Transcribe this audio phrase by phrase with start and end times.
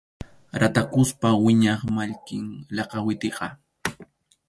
[0.61, 3.47] Ratakuspa wiñaq mallkim lakawitiqa.